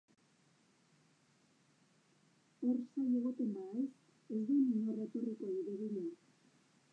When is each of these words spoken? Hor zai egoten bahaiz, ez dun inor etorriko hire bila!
Hor 2.63 2.79
zai 2.79 3.05
egoten 3.19 3.53
bahaiz, 3.59 3.85
ez 4.37 4.41
dun 4.49 4.65
inor 4.79 5.05
etorriko 5.05 5.53
hire 5.59 5.77
bila! 5.85 6.07